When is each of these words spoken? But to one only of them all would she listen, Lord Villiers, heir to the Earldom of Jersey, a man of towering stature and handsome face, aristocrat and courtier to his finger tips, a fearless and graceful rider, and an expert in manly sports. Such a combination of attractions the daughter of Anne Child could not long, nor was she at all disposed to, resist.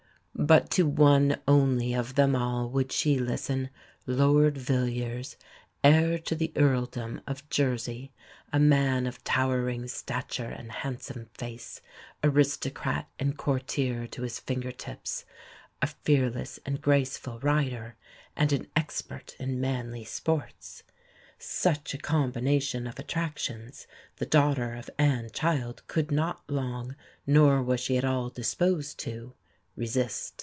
But 0.33 0.71
to 0.71 0.87
one 0.87 1.39
only 1.47 1.93
of 1.93 2.15
them 2.15 2.35
all 2.35 2.67
would 2.69 2.91
she 2.91 3.19
listen, 3.19 3.69
Lord 4.07 4.57
Villiers, 4.57 5.37
heir 5.83 6.17
to 6.19 6.33
the 6.33 6.51
Earldom 6.55 7.21
of 7.27 7.47
Jersey, 7.51 8.11
a 8.51 8.57
man 8.57 9.05
of 9.05 9.23
towering 9.23 9.87
stature 9.87 10.47
and 10.49 10.71
handsome 10.71 11.27
face, 11.35 11.79
aristocrat 12.23 13.07
and 13.19 13.37
courtier 13.37 14.07
to 14.07 14.23
his 14.23 14.39
finger 14.39 14.71
tips, 14.71 15.25
a 15.79 15.85
fearless 15.87 16.59
and 16.65 16.81
graceful 16.81 17.39
rider, 17.41 17.95
and 18.35 18.51
an 18.51 18.65
expert 18.75 19.35
in 19.37 19.61
manly 19.61 20.05
sports. 20.05 20.81
Such 21.37 21.93
a 21.93 21.99
combination 21.99 22.87
of 22.87 22.97
attractions 22.97 23.85
the 24.15 24.25
daughter 24.25 24.73
of 24.73 24.89
Anne 24.97 25.29
Child 25.31 25.83
could 25.85 26.09
not 26.09 26.41
long, 26.49 26.95
nor 27.27 27.61
was 27.61 27.79
she 27.81 27.95
at 27.97 28.05
all 28.05 28.29
disposed 28.29 28.97
to, 29.01 29.35
resist. 29.77 30.33